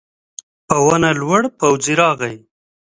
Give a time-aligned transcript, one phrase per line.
[0.67, 2.35] په ونه لوړ پوځي راغی.